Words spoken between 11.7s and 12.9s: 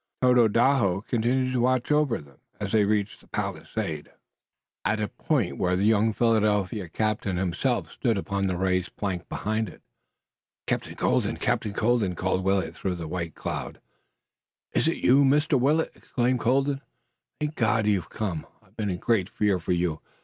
Colden!" called Willet